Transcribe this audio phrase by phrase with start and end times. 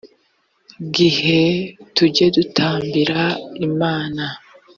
[0.95, 1.39] gihe
[1.95, 3.21] tujye dutambira
[3.67, 4.23] imana